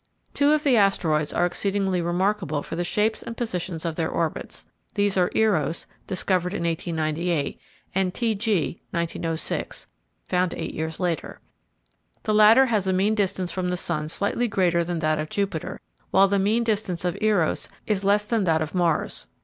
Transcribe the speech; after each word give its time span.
Two 0.33 0.51
of 0.51 0.63
the 0.63 0.75
asteroids 0.77 1.31
are 1.31 1.45
exceedingly 1.45 2.01
remarkable 2.01 2.63
for 2.63 2.75
the 2.75 2.83
shapes 2.83 3.21
and 3.21 3.37
positions 3.37 3.85
of 3.85 3.97
their 3.97 4.09
orbits; 4.09 4.65
these 4.95 5.15
are 5.15 5.29
Eros, 5.35 5.85
discovered 6.07 6.55
in 6.55 6.63
1898, 6.63 7.59
and 7.93 8.11
T. 8.11 8.33
G., 8.33 8.81
1906, 8.89 9.85
found 10.25 10.55
eight 10.55 10.73
years 10.73 10.99
later. 10.99 11.39
The 12.23 12.33
latter 12.33 12.65
has 12.65 12.87
a 12.87 12.91
mean 12.93 13.13
distance 13.13 13.51
from 13.51 13.69
the 13.69 13.77
sun 13.77 14.09
slightly 14.09 14.47
greater 14.47 14.83
than 14.83 14.97
that 15.01 15.19
of 15.19 15.29
Jupiter, 15.29 15.79
while 16.09 16.27
the 16.27 16.39
mean 16.39 16.63
distance 16.63 17.05
of 17.05 17.15
Eros 17.21 17.69
is 17.85 18.03
less 18.03 18.25
than 18.25 18.43
that 18.45 18.63
of 18.63 18.73
Mars. 18.73 19.27